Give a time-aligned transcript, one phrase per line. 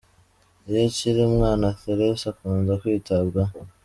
[0.67, 3.55] Iyo akiri umwana, Therese akunda kwitabwaho.